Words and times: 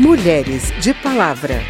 Mulheres 0.00 0.72
de 0.80 0.94
Palavra. 0.94 1.60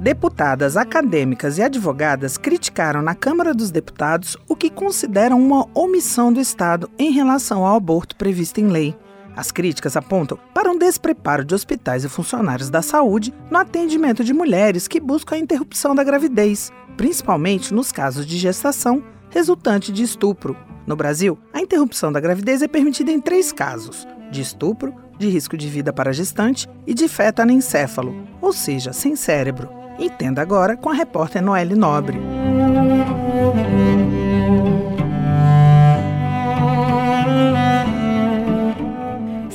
Deputadas, 0.00 0.76
acadêmicas 0.76 1.56
e 1.56 1.62
advogadas 1.62 2.36
criticaram 2.36 3.00
na 3.00 3.14
Câmara 3.14 3.54
dos 3.54 3.70
Deputados 3.70 4.36
o 4.48 4.56
que 4.56 4.68
consideram 4.68 5.40
uma 5.40 5.68
omissão 5.72 6.32
do 6.32 6.40
Estado 6.40 6.90
em 6.98 7.12
relação 7.12 7.64
ao 7.64 7.76
aborto 7.76 8.16
previsto 8.16 8.60
em 8.60 8.66
lei. 8.66 8.92
As 9.36 9.50
críticas 9.50 9.96
apontam 9.96 10.38
para 10.52 10.70
um 10.70 10.78
despreparo 10.78 11.44
de 11.44 11.54
hospitais 11.54 12.04
e 12.04 12.08
funcionários 12.08 12.68
da 12.68 12.82
saúde 12.82 13.32
no 13.50 13.58
atendimento 13.58 14.22
de 14.22 14.32
mulheres 14.32 14.86
que 14.86 15.00
buscam 15.00 15.36
a 15.36 15.38
interrupção 15.38 15.94
da 15.94 16.04
gravidez, 16.04 16.70
principalmente 16.96 17.72
nos 17.72 17.90
casos 17.90 18.26
de 18.26 18.36
gestação 18.36 19.02
resultante 19.30 19.90
de 19.90 20.02
estupro. 20.02 20.56
No 20.86 20.96
Brasil, 20.96 21.38
a 21.52 21.60
interrupção 21.60 22.12
da 22.12 22.20
gravidez 22.20 22.60
é 22.60 22.68
permitida 22.68 23.10
em 23.10 23.20
três 23.20 23.52
casos: 23.52 24.06
de 24.30 24.42
estupro, 24.42 24.94
de 25.18 25.28
risco 25.28 25.56
de 25.56 25.68
vida 25.68 25.92
para 25.92 26.12
gestante 26.12 26.68
e 26.86 26.92
de 26.92 27.08
feto 27.08 27.40
anencéfalo, 27.40 28.14
ou 28.40 28.52
seja, 28.52 28.92
sem 28.92 29.16
cérebro. 29.16 29.68
Entenda 29.98 30.42
agora 30.42 30.76
com 30.76 30.90
a 30.90 30.94
repórter 30.94 31.42
Noelle 31.42 31.76
Nobre. 31.76 32.18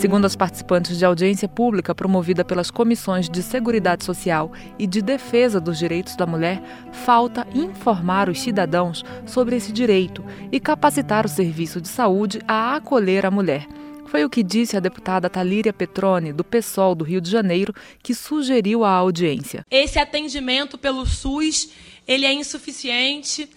Segundo 0.07 0.23
as 0.23 0.38
participantes 0.38 0.97
de 0.97 1.03
audiência 1.03 1.49
pública 1.49 1.93
promovida 1.93 2.45
pelas 2.45 2.71
comissões 2.71 3.29
de 3.29 3.43
Seguridade 3.43 4.05
Social 4.05 4.53
e 4.80 4.88
de 4.88 5.02
Defesa 5.02 5.59
dos 5.59 5.77
Direitos 5.77 6.16
da 6.16 6.25
Mulher, 6.25 6.63
falta 6.93 7.45
informar 7.53 8.30
os 8.30 8.39
cidadãos 8.39 9.03
sobre 9.25 9.57
esse 9.57 9.70
direito 9.73 10.23
e 10.49 10.61
capacitar 10.61 11.25
o 11.25 11.30
serviço 11.30 11.81
de 11.81 11.89
saúde 11.89 12.39
a 12.47 12.78
acolher 12.78 13.25
a 13.25 13.30
mulher. 13.30 13.67
Foi 14.05 14.23
o 14.23 14.30
que 14.30 14.44
disse 14.44 14.78
a 14.78 14.80
deputada 14.80 15.30
Talíria 15.30 15.73
Petrone, 15.73 16.31
do 16.31 16.41
PSOL 16.41 16.95
do 16.95 17.03
Rio 17.03 17.19
de 17.19 17.30
Janeiro, 17.30 17.73
que 18.02 18.16
sugeriu 18.16 18.85
a 18.85 18.91
audiência. 18.91 19.66
Esse 19.69 20.00
atendimento 20.00 20.78
pelo 20.78 21.05
SUS, 21.05 21.72
ele 22.08 22.25
é 22.25 22.31
insuficiente. 22.31 23.50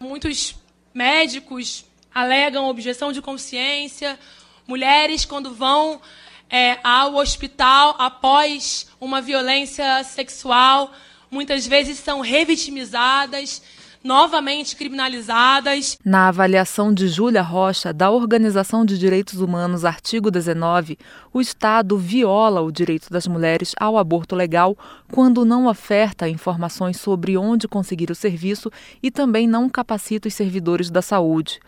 Muitos 0.00 0.56
médicos 0.94 1.84
alegam 2.14 2.66
objeção 2.66 3.12
de 3.12 3.20
consciência. 3.20 4.18
Mulheres, 4.68 5.24
quando 5.24 5.54
vão 5.54 5.98
é, 6.50 6.76
ao 6.84 7.14
hospital 7.14 7.96
após 7.98 8.86
uma 9.00 9.22
violência 9.22 10.04
sexual, 10.04 10.92
muitas 11.30 11.66
vezes 11.66 11.98
são 11.98 12.20
revitimizadas 12.20 13.62
novamente 14.04 14.76
criminalizadas. 14.76 15.98
Na 16.04 16.28
avaliação 16.28 16.92
de 16.92 17.08
Júlia 17.08 17.42
Rocha, 17.42 17.92
da 17.94 18.10
Organização 18.10 18.84
de 18.84 18.98
Direitos 18.98 19.40
Humanos, 19.40 19.86
artigo 19.86 20.30
19, 20.30 20.98
o 21.32 21.40
Estado 21.40 21.96
viola 21.96 22.60
o 22.60 22.72
direito 22.72 23.10
das 23.10 23.26
mulheres 23.26 23.74
ao 23.78 23.98
aborto 23.98 24.34
legal 24.34 24.76
quando 25.12 25.44
não 25.44 25.66
oferta 25.66 26.28
informações 26.28 26.98
sobre 26.98 27.36
onde 27.36 27.68
conseguir 27.68 28.10
o 28.10 28.14
serviço 28.14 28.70
e 29.02 29.10
também 29.10 29.46
não 29.46 29.68
capacita 29.68 30.28
os 30.28 30.34
servidores 30.34 30.90
da 30.90 31.02
saúde. 31.02 31.60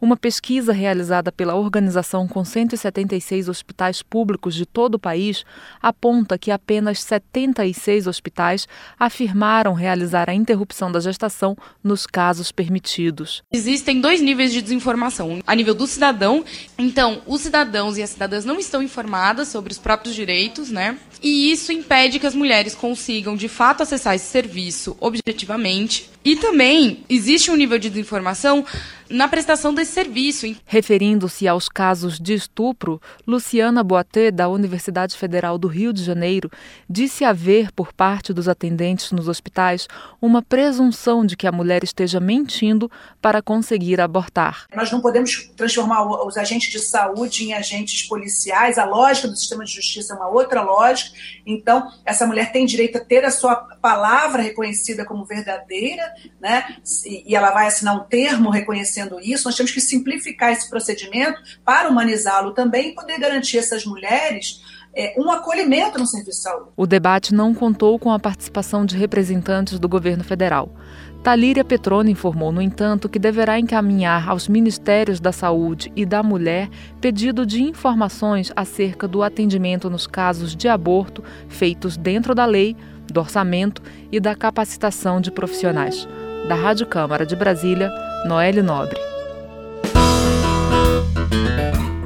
Uma 0.00 0.16
pesquisa 0.16 0.72
realizada 0.72 1.32
pela 1.32 1.56
organização 1.56 2.28
com 2.28 2.44
176 2.44 3.48
hospitais 3.48 4.00
públicos 4.00 4.54
de 4.54 4.64
todo 4.64 4.94
o 4.94 4.98
país 4.98 5.44
aponta 5.82 6.38
que 6.38 6.52
apenas 6.52 7.02
76 7.02 8.06
hospitais 8.06 8.68
afirmaram 8.96 9.72
realizar 9.72 10.30
a 10.30 10.34
interrupção 10.34 10.92
da 10.92 11.00
gestação 11.00 11.56
nos 11.82 12.06
casos 12.06 12.52
permitidos. 12.52 13.42
Existem 13.52 14.00
dois 14.00 14.20
níveis 14.20 14.52
de 14.52 14.62
desinformação. 14.62 15.40
A 15.44 15.54
nível 15.56 15.74
do 15.74 15.86
cidadão, 15.86 16.44
então, 16.78 17.20
os 17.26 17.40
cidadãos 17.40 17.98
e 17.98 18.02
as 18.02 18.10
cidadãs 18.10 18.44
não 18.44 18.56
estão 18.56 18.80
informadas 19.08 19.48
sobre 19.48 19.72
os 19.72 19.78
próprios 19.78 20.14
direitos, 20.14 20.70
né? 20.70 20.98
E 21.22 21.50
isso 21.50 21.72
impede 21.72 22.18
que 22.18 22.26
as 22.26 22.34
mulheres 22.34 22.74
consigam, 22.74 23.34
de 23.34 23.48
fato, 23.48 23.82
acessar 23.82 24.14
esse 24.14 24.26
serviço 24.26 24.96
objetivamente. 25.00 26.10
E 26.28 26.36
também 26.36 27.06
existe 27.08 27.50
um 27.50 27.56
nível 27.56 27.78
de 27.78 27.88
desinformação 27.88 28.62
na 29.08 29.26
prestação 29.26 29.72
desse 29.72 29.92
serviço. 29.92 30.54
Referindo-se 30.66 31.48
aos 31.48 31.68
casos 31.68 32.18
de 32.18 32.34
estupro, 32.34 33.00
Luciana 33.26 33.82
Boatê, 33.82 34.30
da 34.30 34.48
Universidade 34.48 35.16
Federal 35.16 35.56
do 35.56 35.66
Rio 35.66 35.92
de 35.92 36.04
Janeiro, 36.04 36.50
disse 36.88 37.24
haver, 37.24 37.72
por 37.72 37.92
parte 37.92 38.32
dos 38.32 38.48
atendentes 38.48 39.12
nos 39.12 39.28
hospitais, 39.28 39.88
uma 40.20 40.42
presunção 40.42 41.24
de 41.24 41.36
que 41.36 41.46
a 41.46 41.52
mulher 41.52 41.82
esteja 41.82 42.20
mentindo 42.20 42.90
para 43.20 43.40
conseguir 43.40 44.00
abortar. 44.00 44.66
Nós 44.74 44.92
não 44.92 45.00
podemos 45.00 45.50
transformar 45.56 46.26
os 46.26 46.36
agentes 46.36 46.70
de 46.70 46.78
saúde 46.78 47.44
em 47.44 47.54
agentes 47.54 48.02
policiais, 48.02 48.78
a 48.78 48.84
lógica 48.84 49.28
do 49.28 49.36
sistema 49.36 49.64
de 49.64 49.72
justiça 49.72 50.12
é 50.12 50.16
uma 50.16 50.28
outra 50.28 50.62
lógica. 50.62 51.16
Então, 51.46 51.90
essa 52.04 52.26
mulher 52.26 52.52
tem 52.52 52.66
direito 52.66 52.98
a 52.98 53.00
ter 53.00 53.24
a 53.24 53.30
sua 53.30 53.56
palavra 53.56 54.42
reconhecida 54.42 55.04
como 55.04 55.24
verdadeira, 55.24 56.12
né? 56.40 56.76
E 57.04 57.34
ela 57.34 57.50
vai 57.50 57.66
assinar 57.66 57.96
um 57.96 58.04
termo 58.04 58.50
reconhecendo 58.50 59.18
isso. 59.20 59.46
Nós 59.46 59.56
temos 59.56 59.72
que 59.72 59.80
simplificar 59.80 60.52
esse 60.52 60.68
procedimento 60.68 61.40
para 61.64 61.88
humanizá-lo 61.88 62.52
também 62.52 62.90
e 62.90 62.94
poder 62.94 63.18
garantir 63.18 63.58
essas 63.58 63.84
mulheres 63.84 64.62
é, 64.94 65.14
um 65.18 65.30
acolhimento 65.30 65.98
no 65.98 66.06
serviço 66.06 66.38
de 66.38 66.42
saúde. 66.42 66.70
O 66.76 66.86
debate 66.86 67.34
não 67.34 67.54
contou 67.54 67.98
com 67.98 68.10
a 68.10 68.18
participação 68.18 68.84
de 68.84 68.96
representantes 68.96 69.78
do 69.78 69.88
governo 69.88 70.24
federal. 70.24 70.74
Talíria 71.22 71.64
Petrone 71.64 72.12
informou, 72.12 72.52
no 72.52 72.62
entanto, 72.62 73.08
que 73.08 73.18
deverá 73.18 73.58
encaminhar 73.58 74.28
aos 74.28 74.48
Ministérios 74.48 75.20
da 75.20 75.32
Saúde 75.32 75.92
e 75.94 76.06
da 76.06 76.22
Mulher 76.22 76.68
pedido 77.00 77.44
de 77.44 77.62
informações 77.62 78.52
acerca 78.54 79.06
do 79.08 79.22
atendimento 79.22 79.90
nos 79.90 80.06
casos 80.06 80.54
de 80.54 80.68
aborto 80.68 81.22
feitos 81.48 81.96
dentro 81.96 82.34
da 82.34 82.46
lei, 82.46 82.76
do 83.18 83.20
orçamento 83.20 83.82
e 84.12 84.20
da 84.20 84.34
capacitação 84.34 85.20
de 85.20 85.32
profissionais. 85.32 86.08
Da 86.48 86.54
Rádio 86.54 86.86
Câmara 86.86 87.26
de 87.26 87.34
Brasília, 87.34 87.90
Noelle 88.26 88.62
Nobre. 88.62 88.98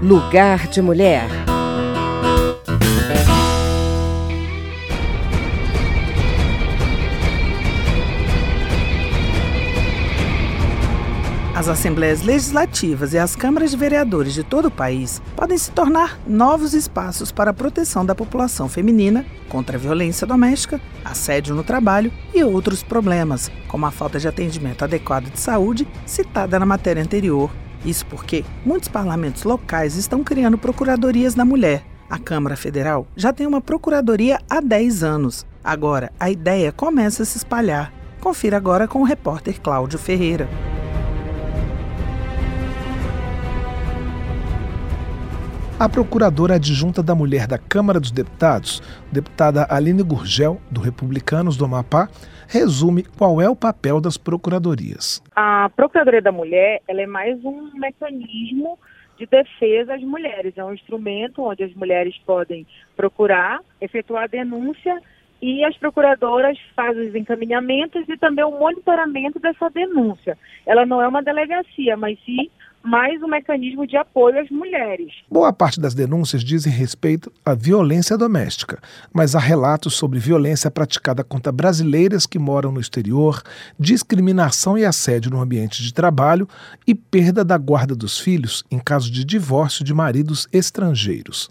Lugar 0.03 0.67
de 0.69 0.81
Mulher. 0.81 1.42
As 11.63 11.69
assembleias 11.69 12.23
legislativas 12.23 13.15
e 13.15 13.19
as 13.19 13.37
câmaras 13.37 13.71
de 13.71 13.77
vereadores 13.77 14.35
de 14.35 14.43
todo 14.43 14.67
o 14.67 14.71
país 14.71 15.23
podem 15.37 15.57
se 15.57 15.71
tornar 15.71 16.19
novos 16.27 16.75
espaços 16.75 17.31
para 17.31 17.53
a 17.53 17.55
proteção 17.55 18.05
da 18.05 18.17
população 18.17 18.69
feminina 18.69 19.25
contra 19.49 19.77
a 19.77 19.81
violência 19.81 20.27
doméstica, 20.27 20.81
assédio 21.05 21.55
no 21.55 21.63
trabalho 21.63 22.13
e 22.35 22.43
outros 22.43 22.83
problemas, 22.83 23.49
como 23.69 23.87
a 23.87 23.93
falta 23.93 24.19
de 24.19 24.27
atendimento 24.27 24.83
adequado 24.83 25.31
de 25.31 25.39
saúde 25.39 25.87
citada 26.05 26.59
na 26.59 26.67
matéria 26.67 27.01
anterior. 27.01 27.49
Isso 27.85 28.05
porque 28.07 28.45
muitos 28.67 28.89
parlamentos 28.89 29.45
locais 29.45 29.95
estão 29.95 30.25
criando 30.25 30.59
procuradorias 30.59 31.33
da 31.33 31.45
mulher. 31.45 31.85
A 32.11 32.19
Câmara 32.19 32.57
Federal 32.57 33.07
já 33.15 33.33
tem 33.33 33.47
uma 33.47 33.61
procuradoria 33.61 34.41
há 34.51 34.61
10 34.61 35.05
anos. 35.05 35.47
Agora, 35.63 36.11
a 36.19 36.29
ideia 36.29 36.73
começa 36.73 37.23
a 37.23 37.27
se 37.27 37.39
espalhar. 37.39 37.95
Confira 38.21 38.57
agora 38.57 38.89
com 38.89 39.01
o 39.03 39.05
repórter 39.05 39.61
Cláudio 39.61 40.01
Ferreira. 40.01 40.72
A 45.83 45.89
procuradora 45.89 46.55
adjunta 46.55 47.03
da 47.03 47.13
mulher 47.13 47.49
da 47.49 47.59
Câmara 47.59 47.99
dos 47.99 48.13
Deputados, 48.13 48.81
deputada 49.11 49.67
Aline 49.69 50.05
Gurgel, 50.05 50.61
do 50.71 50.81
Republicanos 50.81 51.57
do 51.57 51.65
Amapá, 51.65 52.09
resume 52.47 53.03
qual 53.03 53.43
é 53.43 53.51
o 53.51 53.57
papel 53.57 54.01
das 54.01 54.17
procuradorias. 54.17 55.21
A 55.35 55.69
Procuradoria 55.75 56.23
da 56.23 56.31
Mulher 56.31 56.81
ela 56.87 57.03
é 57.03 57.07
mais 57.07 57.45
um 57.45 57.73
mecanismo 57.75 58.79
de 59.19 59.27
defesa 59.27 59.95
às 59.95 60.03
mulheres. 60.03 60.57
É 60.57 60.65
um 60.65 60.73
instrumento 60.73 61.43
onde 61.43 61.65
as 61.65 61.75
mulheres 61.75 62.17
podem 62.25 62.65
procurar, 62.95 63.59
efetuar 63.81 64.29
denúncia 64.29 65.03
e 65.43 65.65
as 65.65 65.77
procuradoras 65.77 66.57
fazem 66.77 67.09
os 67.09 67.15
encaminhamentos 67.17 68.09
e 68.09 68.17
também 68.17 68.45
o 68.45 68.57
monitoramento 68.57 69.41
dessa 69.41 69.69
denúncia. 69.69 70.39
Ela 70.65 70.87
não 70.87 71.03
é 71.03 71.09
uma 71.09 71.25
delegacia, 71.25 71.97
mas 71.97 72.17
sim 72.25 72.49
mais 72.85 73.23
um 73.23 73.29
mecanismo 73.29 73.87
de 73.87 73.97
apoio 73.97 74.41
às 74.41 74.51
mulheres. 74.51 75.13
Boa 75.31 75.53
parte 75.53 75.81
das 75.81 75.95
denúncias 75.95 76.43
dizem 76.43 76.73
respeito 76.73 77.33
à 77.45 77.55
violência 77.55 78.19
doméstica, 78.19 78.81
mas 79.13 79.37
há 79.37 79.39
relatos 79.39 79.95
sobre 79.95 80.19
violência 80.19 80.71
praticada 80.71 81.23
contra 81.23 81.53
brasileiras 81.53 82.27
que 82.27 82.39
moram 82.39 82.73
no 82.73 82.81
exterior, 82.81 83.43
discriminação 83.79 84.77
e 84.77 84.85
assédio 84.85 85.31
no 85.31 85.41
ambiente 85.41 85.83
de 85.83 85.95
trabalho 85.95 86.49
e 86.87 86.95
perda 86.95 87.45
da 87.45 87.57
guarda 87.57 87.95
dos 87.95 88.19
filhos 88.19 88.65
em 88.71 88.79
caso 88.79 89.11
de 89.11 89.25
divórcio 89.25 89.85
de 89.85 89.95
maridos 89.95 90.49
estrangeiros. 90.53 91.49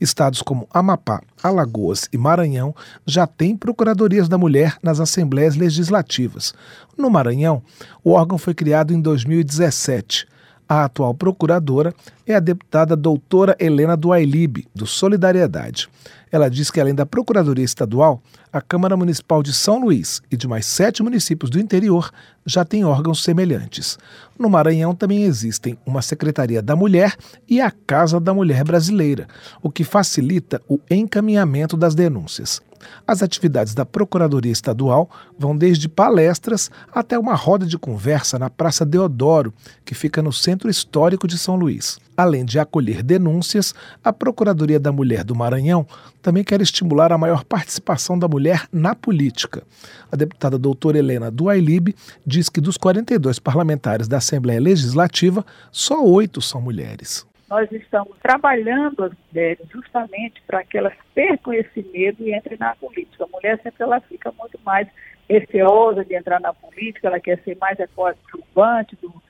Estados 0.00 0.42
como 0.42 0.68
Amapá, 0.72 1.22
Alagoas 1.42 2.08
e 2.12 2.18
Maranhão 2.18 2.74
já 3.06 3.26
têm 3.26 3.56
procuradorias 3.56 4.28
da 4.28 4.36
mulher 4.36 4.76
nas 4.82 5.00
assembleias 5.00 5.56
legislativas. 5.56 6.52
No 6.96 7.08
Maranhão, 7.08 7.62
o 8.02 8.10
órgão 8.10 8.36
foi 8.36 8.54
criado 8.54 8.92
em 8.92 9.00
2017 9.00 10.33
a 10.68 10.84
atual 10.84 11.14
procuradora 11.14 11.94
é 12.26 12.34
a 12.34 12.40
deputada 12.40 12.96
doutora 12.96 13.56
Helena 13.58 13.96
Duailib, 13.96 14.66
do 14.74 14.86
Solidariedade. 14.86 15.88
Ela 16.32 16.48
diz 16.48 16.68
que, 16.68 16.80
além 16.80 16.94
da 16.94 17.06
Procuradoria 17.06 17.64
Estadual, 17.64 18.20
a 18.52 18.60
Câmara 18.60 18.96
Municipal 18.96 19.40
de 19.40 19.52
São 19.52 19.78
Luís 19.80 20.20
e 20.30 20.36
de 20.36 20.48
mais 20.48 20.66
sete 20.66 21.02
municípios 21.02 21.48
do 21.48 21.60
interior 21.60 22.10
já 22.44 22.64
têm 22.64 22.84
órgãos 22.84 23.22
semelhantes. 23.22 23.98
No 24.36 24.50
Maranhão 24.50 24.94
também 24.94 25.22
existem 25.22 25.78
uma 25.86 26.02
Secretaria 26.02 26.60
da 26.60 26.74
Mulher 26.74 27.14
e 27.48 27.60
a 27.60 27.70
Casa 27.70 28.18
da 28.18 28.34
Mulher 28.34 28.64
Brasileira, 28.64 29.28
o 29.62 29.70
que 29.70 29.84
facilita 29.84 30.60
o 30.68 30.80
encaminhamento 30.90 31.76
das 31.76 31.94
denúncias. 31.94 32.60
As 33.06 33.22
atividades 33.22 33.74
da 33.74 33.84
Procuradoria 33.84 34.52
Estadual 34.52 35.10
vão 35.38 35.56
desde 35.56 35.88
palestras 35.88 36.70
até 36.92 37.18
uma 37.18 37.34
roda 37.34 37.66
de 37.66 37.78
conversa 37.78 38.38
na 38.38 38.48
Praça 38.48 38.84
Deodoro, 38.84 39.52
que 39.84 39.94
fica 39.94 40.22
no 40.22 40.32
centro 40.32 40.70
histórico 40.70 41.26
de 41.26 41.38
São 41.38 41.56
Luís. 41.56 41.98
Além 42.16 42.44
de 42.44 42.58
acolher 42.58 43.02
denúncias, 43.02 43.74
a 44.02 44.12
Procuradoria 44.12 44.78
da 44.78 44.92
Mulher 44.92 45.24
do 45.24 45.34
Maranhão 45.34 45.86
também 46.22 46.44
quer 46.44 46.60
estimular 46.60 47.12
a 47.12 47.18
maior 47.18 47.44
participação 47.44 48.18
da 48.18 48.28
mulher 48.28 48.68
na 48.72 48.94
política. 48.94 49.62
A 50.10 50.16
deputada 50.16 50.56
doutora 50.56 50.98
Helena 50.98 51.30
Duailib 51.30 51.94
diz 52.24 52.48
que 52.48 52.60
dos 52.60 52.76
42 52.76 53.38
parlamentares 53.38 54.06
da 54.06 54.18
Assembleia 54.18 54.60
Legislativa, 54.60 55.44
só 55.72 56.04
oito 56.04 56.40
são 56.40 56.60
mulheres 56.60 57.26
nós 57.54 57.70
estamos 57.70 58.18
trabalhando 58.20 59.04
as 59.04 59.12
mulheres 59.30 59.64
justamente 59.70 60.42
para 60.44 60.64
que 60.64 60.76
elas 60.76 60.92
percam 61.14 61.52
esse 61.52 61.84
medo 61.92 62.26
e 62.26 62.34
entrem 62.34 62.58
na 62.58 62.74
política. 62.74 63.22
A 63.22 63.28
mulher 63.28 63.60
sempre 63.62 63.84
ela 63.84 64.00
fica 64.00 64.32
muito 64.32 64.58
mais 64.64 64.88
receosa 65.28 66.04
de 66.04 66.16
entrar 66.16 66.40
na 66.40 66.52
política, 66.52 67.06
ela 67.06 67.20
quer 67.20 67.38
ser 67.44 67.56
mais 67.58 67.78
coadjuvante 67.94 68.96
do, 68.96 69.22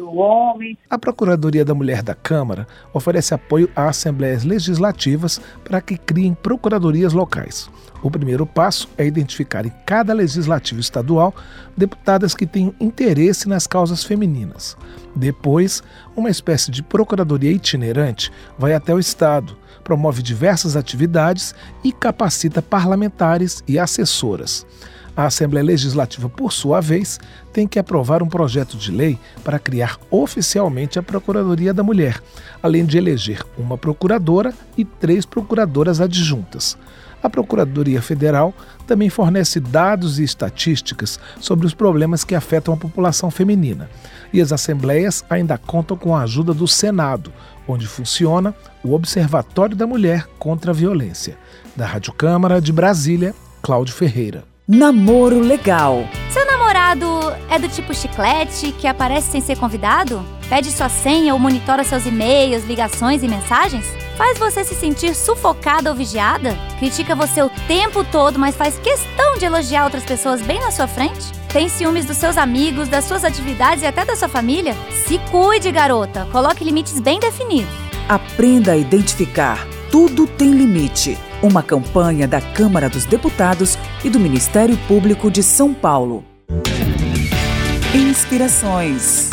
do 0.00 0.16
homem. 0.16 0.78
A 0.88 0.98
Procuradoria 0.98 1.62
da 1.62 1.74
Mulher 1.74 2.02
da 2.02 2.14
Câmara 2.14 2.66
oferece 2.94 3.34
apoio 3.34 3.70
a 3.76 3.88
assembleias 3.88 4.44
legislativas 4.44 5.38
para 5.62 5.80
que 5.82 5.98
criem 5.98 6.32
procuradorias 6.32 7.12
locais. 7.12 7.70
O 8.02 8.10
primeiro 8.10 8.46
passo 8.46 8.88
é 8.96 9.06
identificar 9.06 9.66
em 9.66 9.72
cada 9.84 10.14
legislativo 10.14 10.80
estadual 10.80 11.34
deputadas 11.76 12.34
que 12.34 12.46
tenham 12.46 12.74
interesse 12.80 13.46
nas 13.46 13.66
causas 13.66 14.02
femininas. 14.02 14.74
Depois, 15.14 15.82
uma 16.16 16.30
espécie 16.30 16.70
de 16.70 16.82
procuradoria 16.82 17.52
itinerante 17.52 18.32
vai 18.58 18.72
até 18.72 18.94
o 18.94 18.98
Estado, 18.98 19.54
promove 19.82 20.22
diversas 20.22 20.76
atividades 20.76 21.54
e 21.82 21.92
capacita 21.92 22.62
parlamentares 22.62 23.62
e 23.66 23.78
assessoras. 23.78 24.66
A 25.16 25.26
Assembleia 25.26 25.66
Legislativa, 25.66 26.28
por 26.28 26.52
sua 26.52 26.80
vez, 26.80 27.18
tem 27.52 27.66
que 27.66 27.78
aprovar 27.78 28.22
um 28.22 28.28
projeto 28.28 28.76
de 28.76 28.92
lei 28.92 29.18
para 29.42 29.58
criar 29.58 29.98
oficialmente 30.10 30.98
a 30.98 31.02
Procuradoria 31.02 31.74
da 31.74 31.82
Mulher, 31.82 32.22
além 32.62 32.86
de 32.86 32.96
eleger 32.96 33.44
uma 33.58 33.76
procuradora 33.76 34.54
e 34.78 34.84
três 34.84 35.26
procuradoras 35.26 36.00
adjuntas. 36.00 36.78
A 37.22 37.28
Procuradoria 37.28 38.00
Federal 38.00 38.54
também 38.86 39.10
fornece 39.10 39.60
dados 39.60 40.18
e 40.18 40.24
estatísticas 40.24 41.20
sobre 41.38 41.66
os 41.66 41.74
problemas 41.74 42.24
que 42.24 42.34
afetam 42.34 42.72
a 42.72 42.76
população 42.76 43.30
feminina. 43.30 43.90
E 44.32 44.40
as 44.40 44.52
assembleias 44.52 45.22
ainda 45.28 45.58
contam 45.58 45.96
com 45.96 46.16
a 46.16 46.22
ajuda 46.22 46.54
do 46.54 46.66
Senado, 46.66 47.30
onde 47.70 47.86
funciona 47.86 48.54
o 48.82 48.94
Observatório 48.94 49.76
da 49.76 49.86
Mulher 49.86 50.26
contra 50.38 50.72
a 50.72 50.74
Violência. 50.74 51.38
Da 51.76 51.86
Rádio 51.86 52.12
Câmara 52.12 52.60
de 52.60 52.72
Brasília, 52.72 53.34
Cláudio 53.62 53.94
Ferreira. 53.94 54.44
Namoro 54.66 55.40
legal. 55.40 56.04
Seu 56.30 56.46
namorado 56.46 57.06
é 57.50 57.58
do 57.58 57.68
tipo 57.68 57.92
chiclete 57.92 58.70
que 58.72 58.86
aparece 58.86 59.30
sem 59.30 59.40
ser 59.40 59.58
convidado? 59.58 60.24
Pede 60.48 60.70
sua 60.70 60.88
senha 60.88 61.32
ou 61.32 61.40
monitora 61.40 61.82
seus 61.82 62.06
e-mails, 62.06 62.64
ligações 62.64 63.22
e 63.22 63.28
mensagens? 63.28 63.84
Faz 64.16 64.38
você 64.38 64.62
se 64.62 64.74
sentir 64.74 65.14
sufocada 65.14 65.90
ou 65.90 65.96
vigiada? 65.96 66.54
Critica 66.78 67.16
você 67.16 67.42
o 67.42 67.50
tempo 67.66 68.04
todo, 68.04 68.38
mas 68.38 68.54
faz 68.54 68.78
questão 68.78 69.38
de 69.38 69.44
elogiar 69.44 69.84
outras 69.84 70.04
pessoas 70.04 70.40
bem 70.40 70.60
na 70.60 70.70
sua 70.70 70.86
frente? 70.86 71.39
Tem 71.52 71.68
ciúmes 71.68 72.04
dos 72.04 72.16
seus 72.16 72.36
amigos, 72.36 72.88
das 72.88 73.04
suas 73.06 73.24
atividades 73.24 73.82
e 73.82 73.86
até 73.86 74.04
da 74.04 74.14
sua 74.14 74.28
família? 74.28 74.72
Se 75.04 75.18
cuide, 75.32 75.72
garota. 75.72 76.24
Coloque 76.30 76.62
limites 76.62 77.00
bem 77.00 77.18
definidos. 77.18 77.72
Aprenda 78.08 78.72
a 78.72 78.76
identificar. 78.76 79.66
Tudo 79.90 80.28
tem 80.28 80.52
limite 80.52 81.18
uma 81.42 81.60
campanha 81.60 82.28
da 82.28 82.40
Câmara 82.40 82.88
dos 82.88 83.04
Deputados 83.04 83.76
e 84.04 84.08
do 84.08 84.20
Ministério 84.20 84.78
Público 84.86 85.28
de 85.28 85.42
São 85.42 85.74
Paulo. 85.74 86.24
Inspirações. 87.92 89.30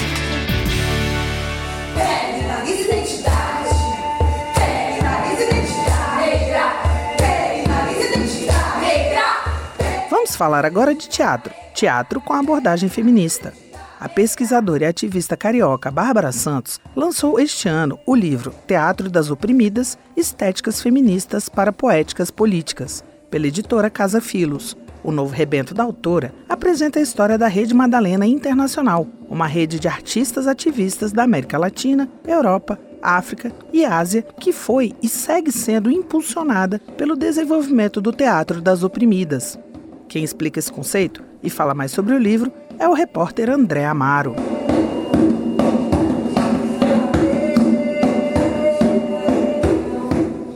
Vamos 10.09 10.35
falar 10.35 10.65
agora 10.65 10.95
de 10.95 11.07
teatro. 11.07 11.66
Teatro 11.77 12.19
com 12.19 12.33
abordagem 12.33 12.89
feminista. 12.89 13.53
A 13.99 14.09
pesquisadora 14.09 14.85
e 14.85 14.87
ativista 14.87 15.37
carioca 15.37 15.91
Bárbara 15.91 16.31
Santos 16.31 16.81
lançou 16.95 17.39
este 17.39 17.69
ano 17.69 17.99
o 18.03 18.15
livro 18.15 18.51
Teatro 18.65 19.11
das 19.11 19.29
Oprimidas 19.29 19.95
Estéticas 20.15 20.81
Feministas 20.81 21.47
para 21.47 21.71
Poéticas 21.71 22.31
Políticas, 22.31 23.03
pela 23.29 23.45
editora 23.45 23.91
Casa 23.91 24.19
Filos. 24.19 24.75
O 25.03 25.11
novo 25.11 25.31
rebento 25.31 25.75
da 25.75 25.83
autora 25.83 26.33
apresenta 26.49 26.97
a 26.97 27.03
história 27.03 27.37
da 27.37 27.47
Rede 27.47 27.75
Madalena 27.75 28.25
Internacional, 28.25 29.05
uma 29.29 29.45
rede 29.45 29.79
de 29.79 29.87
artistas 29.87 30.47
ativistas 30.47 31.11
da 31.11 31.21
América 31.21 31.59
Latina, 31.59 32.09
Europa, 32.25 32.79
África 33.03 33.51
e 33.71 33.85
Ásia 33.85 34.25
que 34.39 34.51
foi 34.51 34.95
e 35.03 35.07
segue 35.07 35.51
sendo 35.51 35.91
impulsionada 35.91 36.79
pelo 36.97 37.15
desenvolvimento 37.15 38.01
do 38.01 38.11
teatro 38.11 38.63
das 38.63 38.81
oprimidas. 38.81 39.59
Quem 40.07 40.23
explica 40.23 40.57
esse 40.57 40.71
conceito 40.71 41.21
e 41.43 41.49
fala 41.49 41.73
mais 41.73 41.91
sobre 41.91 42.13
o 42.13 42.17
livro 42.17 42.51
é 42.79 42.87
o 42.87 42.93
repórter 42.93 43.49
André 43.49 43.85
Amaro. 43.85 44.35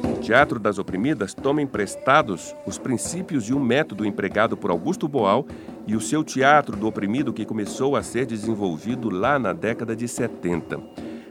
O 0.03 0.21
Teatro 0.21 0.57
das 0.57 0.77
Oprimidas 0.77 1.33
toma 1.33 1.61
emprestados 1.61 2.55
os 2.65 2.77
princípios 2.77 3.43
de 3.43 3.53
um 3.53 3.59
método 3.59 4.05
empregado 4.05 4.55
por 4.55 4.71
Augusto 4.71 5.05
Boal 5.09 5.45
e 5.85 5.97
o 5.97 6.01
seu 6.01 6.23
Teatro 6.23 6.77
do 6.77 6.87
Oprimido 6.87 7.33
que 7.33 7.45
começou 7.45 7.97
a 7.97 8.03
ser 8.03 8.25
desenvolvido 8.25 9.09
lá 9.09 9.37
na 9.37 9.51
década 9.51 9.93
de 9.93 10.07
70. 10.07 10.79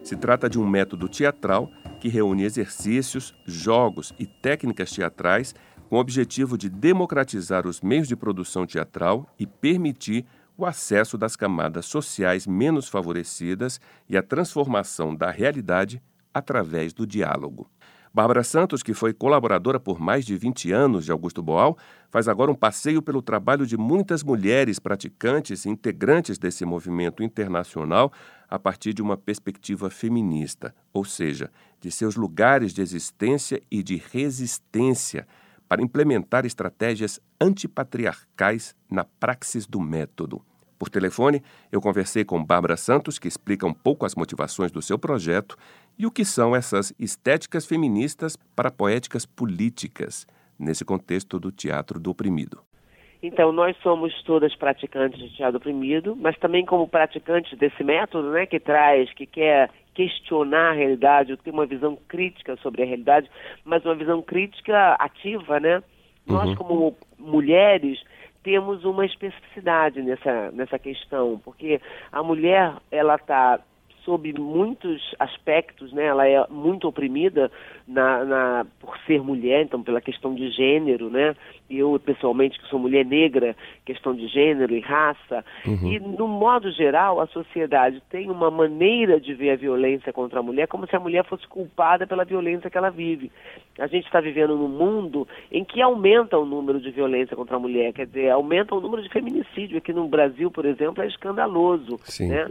Se 0.02 0.16
trata 0.16 0.49
de 0.50 0.59
um 0.59 0.66
método 0.66 1.09
teatral 1.09 1.71
que 1.99 2.09
reúne 2.09 2.45
exercícios, 2.45 3.35
jogos 3.47 4.12
e 4.18 4.26
técnicas 4.26 4.90
teatrais 4.90 5.54
com 5.90 5.97
o 5.97 5.99
objetivo 5.99 6.56
de 6.56 6.68
democratizar 6.68 7.66
os 7.66 7.80
meios 7.80 8.06
de 8.06 8.14
produção 8.14 8.64
teatral 8.64 9.28
e 9.37 9.44
permitir 9.44 10.25
o 10.56 10.64
acesso 10.64 11.18
das 11.18 11.35
camadas 11.35 11.85
sociais 11.87 12.47
menos 12.47 12.88
favorecidas 12.88 13.80
e 14.09 14.16
a 14.16 14.23
transformação 14.23 15.16
da 15.16 15.32
realidade 15.32 16.00
através 16.32 16.92
do 16.92 17.04
diálogo. 17.04 17.68
Bárbara 18.14 18.44
Santos, 18.44 18.85
que 18.85 18.94
foi 18.94 19.12
colaboradora 19.12 19.80
por 19.80 19.99
mais 19.99 20.25
de 20.25 20.37
20 20.37 20.70
anos 20.70 21.04
de 21.04 21.11
Augusto 21.11 21.42
Boal, 21.42 21.76
faz 22.09 22.28
agora 22.28 22.52
um 22.52 22.56
passeio 22.56 23.02
pelo 23.02 23.20
trabalho 23.20 23.66
de 23.66 23.76
muitas 23.76 24.23
mulheres 24.23 24.78
praticantes 24.78 25.64
e 25.64 25.70
integrantes 25.70 26.38
desse 26.38 26.64
movimento 26.64 27.20
internacional 27.20 28.12
a 28.49 28.61
partir 28.61 28.92
de 28.92 29.02
uma 29.02 29.16
perspectiva 29.16 29.90
feminista, 29.90 30.73
ou 30.92 31.04
seja, 31.04 31.50
de 31.80 31.90
seus 31.90 32.14
lugares 32.14 32.73
de 32.73 32.80
existência 32.80 33.61
e 33.68 33.82
de 33.82 33.97
resistência 33.97 35.26
para 35.71 35.83
implementar 35.83 36.45
estratégias 36.45 37.21
antipatriarcais 37.41 38.75
na 38.91 39.05
praxis 39.05 39.69
do 39.69 39.81
método. 39.81 40.43
Por 40.77 40.89
telefone, 40.89 41.41
eu 41.71 41.81
conversei 41.81 42.25
com 42.25 42.45
Bárbara 42.45 42.77
Santos, 42.77 43.21
que 43.21 43.29
explica 43.29 43.65
um 43.65 43.73
pouco 43.73 44.05
as 44.05 44.17
motivações 44.17 44.73
do 44.73 44.83
seu 44.83 44.99
projeto 44.99 45.57
e 45.97 46.07
o 46.07 46.11
que 46.11 46.25
são 46.25 46.57
essas 46.57 46.93
estéticas 46.99 47.67
feministas 47.67 48.37
para 48.57 48.69
poéticas 48.69 49.25
políticas, 49.25 50.27
nesse 50.59 50.85
contexto 50.85 51.39
do 51.39 51.53
teatro 51.53 52.00
do 52.00 52.11
oprimido. 52.11 52.61
Então, 53.23 53.53
nós 53.53 53.77
somos 53.81 54.12
todas 54.25 54.57
praticantes 54.57 55.21
de 55.21 55.37
teatro 55.37 55.59
oprimido, 55.59 56.17
mas 56.17 56.37
também 56.39 56.65
como 56.65 56.89
praticantes 56.89 57.57
desse 57.57 57.85
método, 57.85 58.33
né, 58.33 58.45
que 58.45 58.59
traz, 58.59 59.12
que 59.12 59.27
quer 59.27 59.71
questionar 59.94 60.70
a 60.70 60.75
realidade, 60.75 61.32
ou 61.32 61.38
ter 61.38 61.50
uma 61.50 61.66
visão 61.66 61.99
crítica 62.09 62.56
sobre 62.56 62.82
a 62.82 62.87
realidade, 62.87 63.30
mas 63.64 63.85
uma 63.85 63.94
visão 63.94 64.23
crítica 64.23 64.94
ativa, 64.94 65.59
né? 65.61 65.76
Uhum. 66.26 66.37
Nós, 66.37 66.54
como 66.56 66.97
mulheres, 67.18 68.02
temos 68.42 68.85
uma 68.85 69.04
especificidade 69.04 70.02
nessa, 70.02 70.50
nessa 70.52 70.78
questão, 70.78 71.40
porque 71.44 71.80
a 72.11 72.23
mulher, 72.23 72.75
ela 72.90 73.16
está 73.16 73.61
sob 74.11 74.33
muitos 74.33 75.14
aspectos, 75.21 75.93
né? 75.93 76.07
Ela 76.07 76.26
é 76.26 76.45
muito 76.50 76.88
oprimida 76.88 77.49
na, 77.87 78.25
na, 78.25 78.67
por 78.81 78.99
ser 79.07 79.23
mulher, 79.23 79.62
então 79.62 79.81
pela 79.85 80.00
questão 80.00 80.35
de 80.35 80.50
gênero, 80.50 81.09
né? 81.09 81.37
Eu 81.71 82.00
pessoalmente 82.05 82.59
que 82.59 82.67
sou 82.69 82.81
mulher 82.81 83.05
negra, 83.05 83.55
questão 83.85 84.12
de 84.12 84.26
gênero 84.26 84.75
e 84.75 84.81
raça. 84.81 85.45
Uhum. 85.64 85.93
E 85.93 86.00
no 86.00 86.26
modo 86.26 86.73
geral, 86.73 87.21
a 87.21 87.29
sociedade 87.29 88.02
tem 88.11 88.29
uma 88.29 88.50
maneira 88.50 89.21
de 89.21 89.33
ver 89.33 89.50
a 89.50 89.57
violência 89.57 90.12
contra 90.12 90.40
a 90.40 90.43
mulher 90.43 90.67
como 90.67 90.88
se 90.88 90.97
a 90.97 91.00
mulher 91.00 91.25
fosse 91.25 91.47
culpada 91.47 92.05
pela 92.05 92.25
violência 92.25 92.69
que 92.69 92.76
ela 92.76 92.90
vive. 92.90 93.31
A 93.79 93.87
gente 93.87 94.07
está 94.07 94.21
vivendo 94.21 94.57
num 94.57 94.69
mundo 94.69 95.29
em 95.52 95.64
que 95.64 95.81
aumenta 95.81 96.37
o 96.37 96.45
número 96.45 96.81
de 96.81 96.90
violência 96.90 97.37
contra 97.37 97.55
a 97.55 97.61
mulher, 97.61 97.93
quer 97.93 98.07
dizer, 98.07 98.31
aumenta 98.31 98.75
o 98.75 98.81
número 98.81 99.02
de 99.05 99.09
feminicídio. 99.09 99.79
Aqui 99.79 99.93
no 99.93 100.09
Brasil, 100.09 100.50
por 100.50 100.67
exemplo, 100.67 101.00
é 101.05 101.07
escandaloso, 101.07 101.97
Sim. 102.02 102.29
né? 102.29 102.50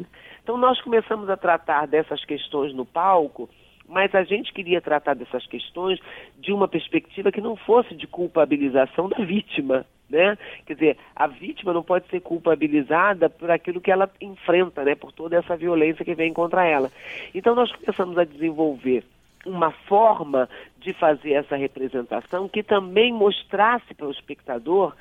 Então 0.50 0.58
nós 0.58 0.82
começamos 0.82 1.30
a 1.30 1.38
tratar 1.38 1.86
dessas 1.86 2.26
questões 2.26 2.74
no 2.74 2.84
palco, 2.84 3.48
mas 3.88 4.16
a 4.16 4.24
gente 4.24 4.52
queria 4.52 4.82
tratar 4.82 5.14
dessas 5.14 5.46
questões 5.46 6.00
de 6.40 6.52
uma 6.52 6.68
perspectiva 6.68 7.32
que 7.32 7.40
não 7.40 7.56
fosse 7.56 7.94
de 7.94 8.08
culpabilização 8.08 9.08
da 9.08 9.24
vítima, 9.24 9.86
né? 10.10 10.36
Quer 10.66 10.74
dizer, 10.74 10.98
a 11.16 11.28
vítima 11.28 11.72
não 11.72 11.84
pode 11.84 12.08
ser 12.08 12.22
culpabilizada 12.22 13.30
por 13.30 13.52
aquilo 13.52 13.80
que 13.80 13.92
ela 13.92 14.10
enfrenta, 14.20 14.84
né? 14.84 14.96
Por 14.96 15.12
toda 15.12 15.38
essa 15.38 15.56
violência 15.56 16.04
que 16.04 16.16
vem 16.16 16.34
contra 16.34 16.66
ela. 16.66 16.92
Então 17.32 17.54
nós 17.54 17.72
começamos 17.72 18.18
a 18.18 18.24
desenvolver 18.24 19.04
uma 19.46 19.72
forma 19.72 20.50
de 20.80 20.94
fazer 20.94 21.34
essa 21.34 21.56
representação 21.56 22.48
que 22.48 22.64
também 22.64 23.14
mostrasse 23.14 23.94
para 23.94 24.08
o 24.08 24.12
espectador 24.12 24.94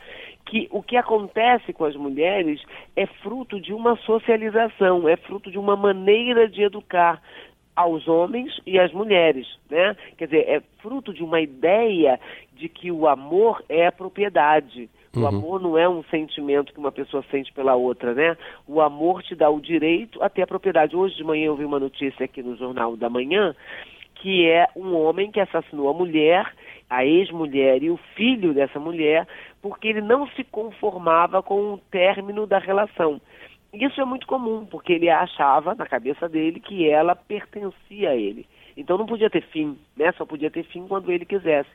que 0.47 0.69
o 0.71 0.83
que 0.83 0.97
acontece 0.97 1.73
com 1.73 1.85
as 1.85 1.95
mulheres 1.95 2.61
é 2.97 3.07
fruto 3.07 3.61
de 3.61 3.73
uma 3.73 3.97
socialização, 3.97 5.09
é 5.09 5.17
fruto 5.17 5.51
de 5.51 5.59
uma 5.59 5.77
maneira 5.77 6.49
de 6.49 6.63
educar 6.63 7.21
aos 7.77 8.09
homens 8.09 8.59
e 8.67 8.79
às 8.79 8.93
mulheres, 8.93 9.47
né? 9.71 9.97
Quer 10.17 10.25
dizer, 10.25 10.49
é 10.49 10.61
fruto 10.81 11.13
de 11.15 11.23
uma 11.23 11.41
ideia 11.41 12.19
de 12.55 12.69
que 12.69 12.91
o 12.91 13.07
amor 13.07 13.63
é 13.69 13.89
propriedade. 13.91 14.91
O 15.15 15.21
uhum. 15.21 15.27
amor 15.27 15.61
não 15.61 15.79
é 15.79 15.89
um 15.89 16.03
sentimento 16.05 16.73
que 16.73 16.79
uma 16.81 16.91
pessoa 16.91 17.25
sente 17.31 17.53
pela 17.53 17.77
outra, 17.77 18.15
né? 18.15 18.37
O 18.67 18.81
amor 18.81 19.23
te 19.23 19.37
dá 19.37 19.49
o 19.49 19.61
direito 19.61 20.21
a 20.23 20.29
ter 20.29 20.43
a 20.43 20.47
propriedade. 20.47 20.97
Hoje 20.97 21.15
de 21.15 21.23
manhã 21.23 21.47
eu 21.47 21.57
vi 21.57 21.65
uma 21.65 21.79
notícia 21.79 22.25
aqui 22.25 22.43
no 22.43 22.57
Jornal 22.57 22.97
da 22.97 23.09
Manhã 23.09 23.55
que 24.21 24.49
é 24.49 24.67
um 24.77 24.97
homem 24.97 25.31
que 25.31 25.41
assassinou 25.41 25.89
a 25.89 25.95
mulher, 25.95 26.53
a 26.89 27.05
ex-mulher 27.05 27.83
e 27.83 27.91
o 27.91 27.99
filho 28.15 28.53
dessa 28.53 28.81
mulher, 28.81 29.27
porque 29.63 29.89
ele 29.89 30.01
não 30.01 30.27
se 30.29 30.45
conformava 30.45 31.43
com 31.43 31.75
o 31.75 31.79
término 31.91 32.47
da 32.47 32.59
relação. 32.59 33.21
Isso 33.73 34.01
é 34.01 34.05
muito 34.05 34.27
comum, 34.27 34.65
porque 34.65 34.95
ele 34.95 35.11
achava, 35.11 35.75
na 35.75 35.87
cabeça 35.87 36.29
dele, 36.29 36.59
que 36.59 36.89
ela 36.89 37.15
pertencia 37.15 38.11
a 38.11 38.17
ele. 38.17 38.47
Então 38.77 38.97
não 38.97 39.07
podia 39.07 39.29
ter 39.29 39.43
fim, 39.43 39.77
né? 39.97 40.13
Só 40.13 40.25
podia 40.25 40.51
ter 40.51 40.63
fim 40.65 40.87
quando 40.87 41.13
ele 41.13 41.25
quisesse. 41.25 41.69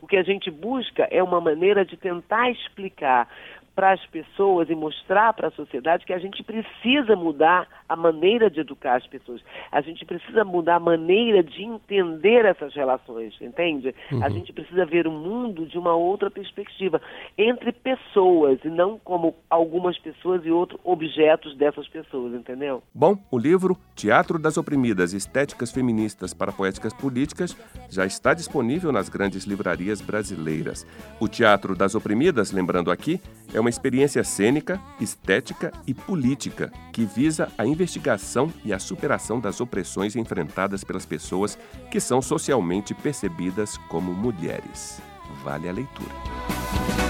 O 0.00 0.06
que 0.06 0.16
a 0.16 0.22
gente 0.22 0.50
busca 0.50 1.08
é 1.10 1.22
uma 1.22 1.40
maneira 1.40 1.84
de 1.84 1.96
tentar 1.96 2.50
explicar 2.50 3.28
para 3.74 3.92
as 3.92 4.04
pessoas 4.06 4.68
e 4.68 4.74
mostrar 4.74 5.32
para 5.32 5.48
a 5.48 5.52
sociedade 5.52 6.04
que 6.04 6.12
a 6.12 6.18
gente 6.18 6.42
precisa 6.42 7.16
mudar 7.16 7.66
a 7.88 7.96
maneira 7.96 8.50
de 8.50 8.60
educar 8.60 8.96
as 8.96 9.06
pessoas. 9.06 9.40
A 9.72 9.80
gente 9.80 10.04
precisa 10.04 10.44
mudar 10.44 10.76
a 10.76 10.80
maneira 10.80 11.42
de 11.42 11.62
entender 11.62 12.44
essas 12.44 12.74
relações, 12.74 13.34
entende? 13.40 13.94
Uhum. 14.12 14.22
A 14.22 14.28
gente 14.28 14.52
precisa 14.52 14.84
ver 14.84 15.06
o 15.06 15.10
mundo 15.10 15.64
de 15.66 15.78
uma 15.78 15.94
outra 15.94 16.30
perspectiva, 16.30 17.00
entre 17.38 17.72
pessoas 17.72 18.58
e 18.64 18.68
não 18.68 18.98
como 18.98 19.34
algumas 19.48 19.98
pessoas 19.98 20.44
e 20.44 20.50
outros 20.50 20.80
objetos 20.84 21.56
dessas 21.56 21.88
pessoas, 21.88 22.34
entendeu? 22.34 22.82
Bom, 22.94 23.16
o 23.30 23.38
livro 23.38 23.78
Teatro 23.94 24.38
das 24.38 24.56
Oprimidas, 24.56 25.12
Estéticas 25.12 25.72
Feministas 25.72 26.34
para 26.34 26.52
Poéticas 26.52 26.92
Políticas 26.92 27.56
já 27.88 28.04
está 28.04 28.34
disponível 28.34 28.92
nas 28.92 29.08
grandes 29.08 29.44
livrarias 29.44 29.69
brasileiras. 30.00 30.86
O 31.18 31.28
Teatro 31.28 31.74
das 31.74 31.94
Oprimidas, 31.94 32.50
lembrando 32.50 32.90
aqui, 32.90 33.20
é 33.52 33.60
uma 33.60 33.70
experiência 33.70 34.22
cênica, 34.24 34.80
estética 35.00 35.72
e 35.86 35.94
política 35.94 36.72
que 36.92 37.04
visa 37.04 37.48
a 37.56 37.66
investigação 37.66 38.52
e 38.64 38.72
a 38.72 38.78
superação 38.78 39.40
das 39.40 39.60
opressões 39.60 40.16
enfrentadas 40.16 40.84
pelas 40.84 41.06
pessoas 41.06 41.58
que 41.90 42.00
são 42.00 42.20
socialmente 42.22 42.94
percebidas 42.94 43.76
como 43.88 44.12
mulheres. 44.12 45.00
Vale 45.42 45.68
a 45.68 45.72
leitura. 45.72 46.10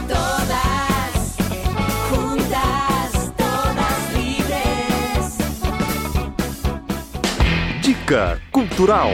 Todas 0.06 1.36
juntas, 2.08 3.32
todas 3.36 4.14
livres. 4.14 5.38
Dica 7.82 8.40
Cultural. 8.50 9.10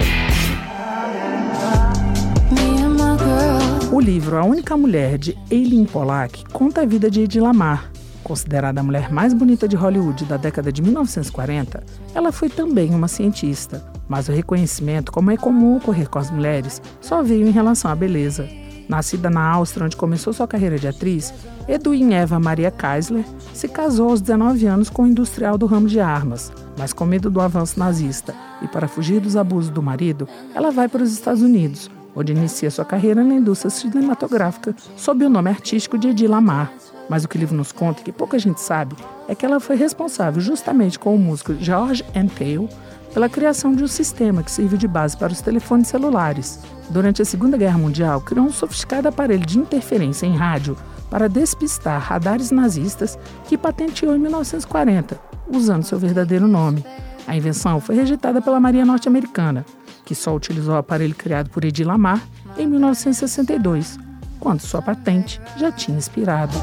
O 3.96 4.00
livro 4.00 4.36
A 4.36 4.44
Única 4.44 4.76
Mulher, 4.76 5.16
de 5.16 5.34
Eileen 5.50 5.86
Pollack, 5.86 6.44
conta 6.52 6.82
a 6.82 6.84
vida 6.84 7.10
de 7.10 7.22
Edir 7.22 7.42
Lamar. 7.42 7.90
Considerada 8.22 8.78
a 8.78 8.84
mulher 8.84 9.10
mais 9.10 9.32
bonita 9.32 9.66
de 9.66 9.74
Hollywood 9.74 10.26
da 10.26 10.36
década 10.36 10.70
de 10.70 10.82
1940, 10.82 11.82
ela 12.14 12.30
foi 12.30 12.50
também 12.50 12.94
uma 12.94 13.08
cientista. 13.08 13.90
Mas 14.06 14.28
o 14.28 14.32
reconhecimento, 14.32 15.10
como 15.10 15.30
é 15.30 15.36
comum 15.38 15.78
ocorrer 15.78 16.10
com 16.10 16.18
as 16.18 16.30
mulheres, 16.30 16.82
só 17.00 17.22
veio 17.22 17.48
em 17.48 17.50
relação 17.50 17.90
à 17.90 17.94
beleza. 17.94 18.46
Nascida 18.86 19.30
na 19.30 19.40
Áustria, 19.40 19.86
onde 19.86 19.96
começou 19.96 20.30
sua 20.34 20.46
carreira 20.46 20.78
de 20.78 20.86
atriz, 20.86 21.32
Edwin 21.66 22.12
Eva 22.12 22.38
Maria 22.38 22.70
Kaisler 22.70 23.24
se 23.54 23.66
casou 23.66 24.10
aos 24.10 24.20
19 24.20 24.66
anos 24.66 24.90
com 24.90 25.04
um 25.04 25.06
industrial 25.06 25.56
do 25.56 25.64
ramo 25.64 25.88
de 25.88 26.00
armas, 26.00 26.52
mas 26.76 26.92
com 26.92 27.06
medo 27.06 27.30
do 27.30 27.40
avanço 27.40 27.80
nazista 27.80 28.34
e 28.60 28.68
para 28.68 28.88
fugir 28.88 29.20
dos 29.20 29.36
abusos 29.36 29.70
do 29.70 29.82
marido, 29.82 30.28
ela 30.54 30.70
vai 30.70 30.86
para 30.86 31.02
os 31.02 31.14
Estados 31.14 31.40
Unidos, 31.40 31.90
onde 32.16 32.32
inicia 32.32 32.70
sua 32.70 32.84
carreira 32.84 33.22
na 33.22 33.34
indústria 33.34 33.70
cinematográfica 33.70 34.74
sob 34.96 35.24
o 35.24 35.28
nome 35.28 35.50
artístico 35.50 35.98
de 35.98 36.08
Edith 36.08 36.26
Lamar. 36.26 36.72
Mas 37.08 37.22
o 37.22 37.28
que 37.28 37.36
o 37.36 37.40
livro 37.40 37.54
nos 37.54 37.70
conta, 37.70 38.02
que 38.02 38.10
pouca 38.10 38.38
gente 38.38 38.60
sabe, 38.60 38.96
é 39.28 39.34
que 39.34 39.44
ela 39.44 39.60
foi 39.60 39.76
responsável, 39.76 40.40
justamente 40.40 40.98
com 40.98 41.14
o 41.14 41.18
músico 41.18 41.54
George 41.54 42.04
Entale, 42.14 42.68
pela 43.12 43.28
criação 43.28 43.74
de 43.74 43.84
um 43.84 43.88
sistema 43.88 44.42
que 44.42 44.50
serviu 44.50 44.76
de 44.76 44.88
base 44.88 45.16
para 45.16 45.32
os 45.32 45.40
telefones 45.40 45.88
celulares. 45.88 46.58
Durante 46.90 47.22
a 47.22 47.24
Segunda 47.24 47.56
Guerra 47.56 47.78
Mundial, 47.78 48.20
criou 48.20 48.46
um 48.46 48.52
sofisticado 48.52 49.08
aparelho 49.08 49.46
de 49.46 49.58
interferência 49.58 50.26
em 50.26 50.36
rádio 50.36 50.76
para 51.08 51.28
despistar 51.28 52.00
radares 52.00 52.50
nazistas 52.50 53.18
que 53.48 53.56
patenteou 53.56 54.16
em 54.16 54.18
1940, 54.18 55.18
usando 55.48 55.84
seu 55.84 55.98
verdadeiro 55.98 56.48
nome. 56.48 56.84
A 57.26 57.36
invenção 57.36 57.80
foi 57.80 57.94
rejeitada 57.96 58.42
pela 58.42 58.60
Marinha 58.60 58.84
Norte-Americana, 58.84 59.64
que 60.06 60.14
só 60.14 60.34
utilizou 60.34 60.74
o 60.74 60.78
aparelho 60.78 61.14
criado 61.14 61.50
por 61.50 61.64
Edir 61.64 61.86
Lamar 61.86 62.22
em 62.56 62.66
1962, 62.66 63.98
quando 64.38 64.60
sua 64.60 64.80
patente 64.80 65.40
já 65.58 65.70
tinha 65.72 65.98
expirado. 65.98 66.56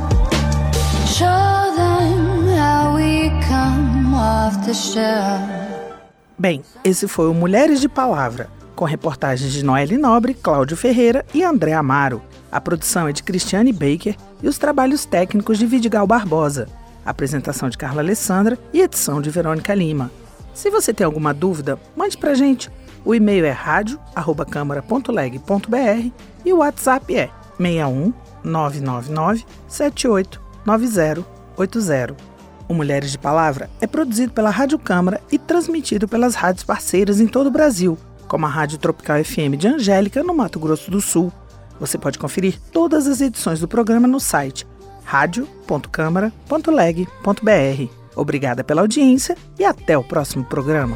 Bem, 6.39 6.63
esse 6.83 7.07
foi 7.07 7.29
o 7.29 7.33
Mulheres 7.33 7.81
de 7.81 7.89
Palavra, 7.89 8.49
com 8.75 8.85
reportagens 8.85 9.51
de 9.51 9.63
Noelle 9.63 9.97
Nobre, 9.97 10.33
Cláudio 10.33 10.77
Ferreira 10.77 11.25
e 11.33 11.43
André 11.43 11.73
Amaro. 11.73 12.21
A 12.49 12.61
produção 12.61 13.07
é 13.07 13.11
de 13.11 13.23
Cristiane 13.23 13.73
Baker 13.73 14.15
e 14.41 14.47
os 14.47 14.57
trabalhos 14.57 15.05
técnicos 15.05 15.57
de 15.57 15.65
Vidigal 15.65 16.07
Barbosa. 16.07 16.67
apresentação 17.05 17.69
de 17.69 17.77
Carla 17.77 18.01
Alessandra 18.01 18.57
e 18.71 18.79
edição 18.79 19.21
de 19.21 19.29
Verônica 19.29 19.75
Lima. 19.75 20.09
Se 20.53 20.69
você 20.69 20.93
tem 20.93 21.03
alguma 21.03 21.33
dúvida, 21.33 21.77
mande 21.97 22.17
pra 22.17 22.33
gente. 22.33 22.71
O 23.05 23.13
e-mail 23.13 23.45
é 23.45 23.51
radio@câmara.leg.br 23.51 26.11
e 26.45 26.53
o 26.53 26.57
WhatsApp 26.57 27.15
é 27.15 27.29
61 27.57 28.13
999 28.43 29.45
789080. 29.67 32.33
O 32.67 32.73
Mulheres 32.73 33.11
de 33.11 33.17
Palavra 33.17 33.69
é 33.81 33.87
produzido 33.87 34.33
pela 34.33 34.49
Rádio 34.49 34.79
Câmara 34.79 35.21
e 35.31 35.37
transmitido 35.37 36.07
pelas 36.07 36.35
rádios 36.35 36.63
parceiras 36.63 37.19
em 37.19 37.27
todo 37.27 37.47
o 37.47 37.51
Brasil, 37.51 37.97
como 38.27 38.45
a 38.45 38.49
Rádio 38.49 38.77
Tropical 38.77 39.23
FM 39.23 39.57
de 39.57 39.67
Angélica, 39.67 40.23
no 40.23 40.33
Mato 40.33 40.59
Grosso 40.59 40.89
do 40.89 41.01
Sul. 41.01 41.31
Você 41.79 41.97
pode 41.97 42.17
conferir 42.17 42.59
todas 42.71 43.07
as 43.07 43.19
edições 43.19 43.59
do 43.59 43.67
programa 43.67 44.07
no 44.07 44.19
site 44.19 44.65
radio.câmara.leg.br. 45.03 47.91
Obrigada 48.15 48.63
pela 48.63 48.81
audiência 48.81 49.35
e 49.59 49.65
até 49.65 49.97
o 49.97 50.03
próximo 50.03 50.45
programa. 50.45 50.95